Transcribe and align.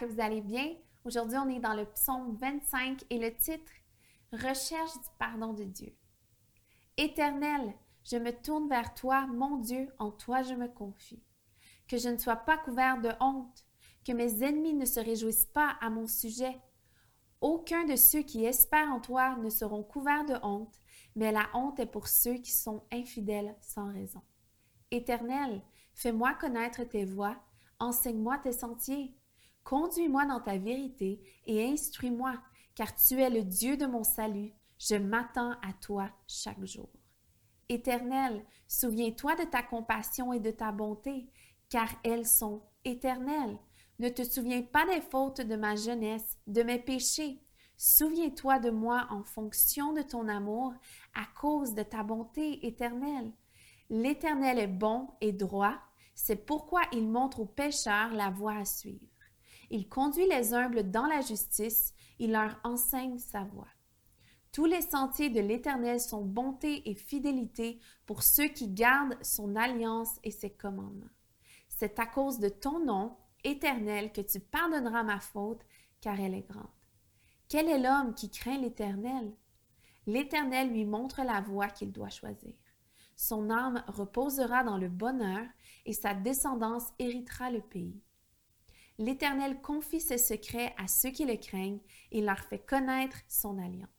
que 0.00 0.06
vous 0.06 0.20
allez 0.20 0.40
bien. 0.40 0.74
Aujourd'hui, 1.04 1.36
on 1.36 1.48
est 1.48 1.60
dans 1.60 1.74
le 1.74 1.84
psaume 1.84 2.34
25 2.36 3.04
et 3.10 3.18
le 3.18 3.34
titre 3.34 3.72
Recherche 4.32 4.92
du 4.94 5.08
pardon 5.18 5.52
de 5.52 5.64
Dieu. 5.64 5.94
Éternel, 6.96 7.74
je 8.04 8.16
me 8.16 8.30
tourne 8.30 8.68
vers 8.68 8.94
toi, 8.94 9.26
mon 9.26 9.58
Dieu, 9.58 9.88
en 9.98 10.10
toi 10.10 10.42
je 10.42 10.54
me 10.54 10.68
confie. 10.68 11.22
Que 11.88 11.98
je 11.98 12.08
ne 12.08 12.16
sois 12.16 12.36
pas 12.36 12.56
couvert 12.56 13.00
de 13.00 13.10
honte, 13.20 13.66
que 14.06 14.12
mes 14.12 14.42
ennemis 14.42 14.74
ne 14.74 14.86
se 14.86 15.00
réjouissent 15.00 15.46
pas 15.52 15.76
à 15.80 15.90
mon 15.90 16.06
sujet. 16.06 16.58
Aucun 17.40 17.84
de 17.84 17.96
ceux 17.96 18.22
qui 18.22 18.44
espèrent 18.44 18.92
en 18.92 19.00
toi 19.00 19.36
ne 19.36 19.50
seront 19.50 19.82
couverts 19.82 20.24
de 20.24 20.36
honte, 20.42 20.80
mais 21.16 21.32
la 21.32 21.48
honte 21.54 21.80
est 21.80 21.86
pour 21.86 22.08
ceux 22.08 22.34
qui 22.34 22.52
sont 22.52 22.84
infidèles 22.92 23.56
sans 23.60 23.92
raison. 23.92 24.22
Éternel, 24.90 25.60
fais-moi 25.94 26.34
connaître 26.34 26.84
tes 26.84 27.04
voies, 27.04 27.36
enseigne-moi 27.80 28.38
tes 28.38 28.52
sentiers. 28.52 29.14
Conduis-moi 29.64 30.26
dans 30.26 30.40
ta 30.40 30.56
vérité 30.58 31.20
et 31.46 31.66
instruis-moi, 31.66 32.34
car 32.74 32.94
tu 32.94 33.20
es 33.20 33.30
le 33.30 33.42
Dieu 33.42 33.76
de 33.76 33.86
mon 33.86 34.04
salut. 34.04 34.52
Je 34.78 34.94
m'attends 34.94 35.52
à 35.62 35.72
toi 35.80 36.10
chaque 36.26 36.64
jour. 36.64 36.88
Éternel, 37.68 38.44
souviens-toi 38.66 39.36
de 39.36 39.44
ta 39.44 39.62
compassion 39.62 40.32
et 40.32 40.40
de 40.40 40.50
ta 40.50 40.72
bonté, 40.72 41.30
car 41.68 41.88
elles 42.02 42.26
sont 42.26 42.62
éternelles. 42.84 43.58
Ne 43.98 44.08
te 44.08 44.24
souviens 44.24 44.62
pas 44.62 44.86
des 44.86 45.02
fautes 45.02 45.42
de 45.42 45.56
ma 45.56 45.76
jeunesse, 45.76 46.38
de 46.46 46.62
mes 46.62 46.78
péchés. 46.78 47.44
Souviens-toi 47.76 48.58
de 48.58 48.70
moi 48.70 49.06
en 49.10 49.22
fonction 49.24 49.92
de 49.92 50.02
ton 50.02 50.26
amour, 50.28 50.72
à 51.14 51.26
cause 51.38 51.74
de 51.74 51.82
ta 51.82 52.02
bonté 52.02 52.66
éternelle. 52.66 53.32
L'Éternel 53.88 54.58
est 54.58 54.66
bon 54.66 55.08
et 55.20 55.32
droit, 55.32 55.76
c'est 56.22 56.44
pourquoi 56.44 56.82
il 56.92 57.08
montre 57.08 57.40
aux 57.40 57.46
pécheurs 57.46 58.12
la 58.12 58.28
voie 58.28 58.56
à 58.56 58.66
suivre. 58.66 59.06
Il 59.70 59.88
conduit 59.88 60.28
les 60.28 60.52
humbles 60.52 60.90
dans 60.90 61.06
la 61.06 61.22
justice, 61.22 61.94
il 62.18 62.32
leur 62.32 62.60
enseigne 62.62 63.18
sa 63.18 63.44
voie. 63.44 63.68
Tous 64.52 64.66
les 64.66 64.82
sentiers 64.82 65.30
de 65.30 65.40
l'Éternel 65.40 65.98
sont 65.98 66.22
bonté 66.22 66.90
et 66.90 66.94
fidélité 66.94 67.80
pour 68.04 68.22
ceux 68.22 68.48
qui 68.48 68.68
gardent 68.68 69.16
son 69.22 69.56
alliance 69.56 70.18
et 70.22 70.30
ses 70.30 70.50
commandements. 70.50 71.08
C'est 71.68 71.98
à 71.98 72.04
cause 72.04 72.38
de 72.38 72.50
ton 72.50 72.84
nom, 72.84 73.16
Éternel, 73.42 74.12
que 74.12 74.20
tu 74.20 74.40
pardonneras 74.40 75.04
ma 75.04 75.20
faute, 75.20 75.64
car 76.02 76.20
elle 76.20 76.34
est 76.34 76.46
grande. 76.46 76.66
Quel 77.48 77.66
est 77.66 77.78
l'homme 77.78 78.14
qui 78.14 78.30
craint 78.30 78.58
l'Éternel? 78.58 79.32
L'Éternel 80.06 80.70
lui 80.70 80.84
montre 80.84 81.22
la 81.22 81.40
voie 81.40 81.68
qu'il 81.68 81.92
doit 81.92 82.10
choisir. 82.10 82.52
Son 83.22 83.50
âme 83.50 83.84
reposera 83.86 84.64
dans 84.64 84.78
le 84.78 84.88
bonheur 84.88 85.46
et 85.84 85.92
sa 85.92 86.14
descendance 86.14 86.86
héritera 86.98 87.50
le 87.50 87.60
pays. 87.60 88.00
L'Éternel 88.96 89.60
confie 89.60 90.00
ses 90.00 90.16
secrets 90.16 90.74
à 90.78 90.88
ceux 90.88 91.10
qui 91.10 91.26
le 91.26 91.36
craignent 91.36 91.82
et 92.12 92.22
leur 92.22 92.38
fait 92.38 92.64
connaître 92.64 93.18
son 93.28 93.58
alliance. 93.58 93.90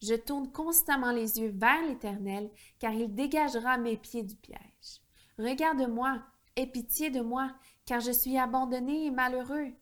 Je 0.00 0.14
tourne 0.14 0.52
constamment 0.52 1.10
les 1.10 1.40
yeux 1.40 1.52
vers 1.56 1.82
l'Éternel, 1.88 2.48
car 2.78 2.92
il 2.92 3.12
dégagera 3.12 3.78
mes 3.78 3.96
pieds 3.96 4.22
du 4.22 4.36
piège. 4.36 5.00
Regarde-moi, 5.40 6.22
aie 6.54 6.68
pitié 6.68 7.10
de 7.10 7.22
moi, 7.22 7.50
car 7.84 7.98
je 7.98 8.12
suis 8.12 8.38
abandonné 8.38 9.06
et 9.06 9.10
malheureux. 9.10 9.72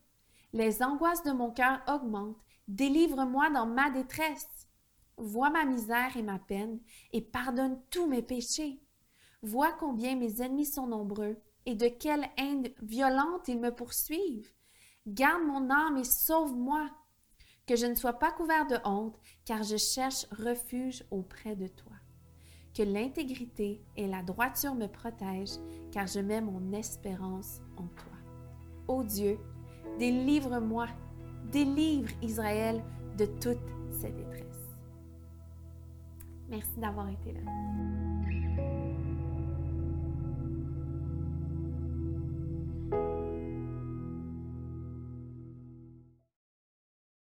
Les 0.55 0.83
angoisses 0.83 1.23
de 1.25 1.33
mon 1.33 1.51
cœur 1.51 1.83
augmentent, 1.87 2.43
délivre-moi 2.67 3.51
dans 3.51 3.67
ma 3.67 3.91
détresse. 3.91 4.69
Vois 5.17 5.51
ma 5.51 5.65
misère 5.65 6.17
et 6.17 6.23
ma 6.23 6.39
peine, 6.39 6.81
et 7.13 7.21
pardonne 7.21 7.81
tous 7.91 8.07
mes 8.07 8.23
péchés. 8.23 8.81
Vois 9.43 9.73
combien 9.73 10.17
mes 10.17 10.41
ennemis 10.43 10.67
sont 10.67 10.87
nombreux, 10.87 11.37
et 11.67 11.75
de 11.75 11.89
quelle 11.89 12.27
haine 12.37 12.69
violente 12.83 13.49
ils 13.49 13.61
me 13.61 13.71
poursuivent. 13.71 14.51
Garde 15.07 15.45
mon 15.45 15.71
âme 15.71 15.99
et 15.99 16.05
sauve-moi, 16.05 16.91
que 17.67 17.77
je 17.77 17.87
ne 17.87 17.95
sois 17.95 18.15
pas 18.15 18.33
couvert 18.33 18.67
de 18.67 18.77
honte, 18.85 19.19
car 19.45 19.63
je 19.63 19.77
cherche 19.77 20.27
refuge 20.31 21.05
auprès 21.11 21.57
de 21.57 21.67
toi. 21.67 21.93
Que 22.75 22.83
l'intégrité 22.83 23.85
et 23.97 24.09
la 24.09 24.23
droiture 24.23 24.75
me 24.75 24.87
protègent, 24.87 25.61
car 25.93 26.07
je 26.07 26.21
mets 26.21 26.41
mon 26.41 26.73
espérance 26.73 27.61
en 27.77 27.87
toi. 27.87 28.15
Ô 28.89 29.05
Dieu, 29.05 29.39
délivre-moi, 29.99 30.89
délivre 31.53 32.11
Israël 32.23 32.83
de 33.17 33.27
toute 33.27 33.59
cette 33.93 34.17
détresse. 34.17 34.54
Merci 36.55 36.79
d'avoir 36.79 37.09
été 37.09 37.33
là. 37.33 38.84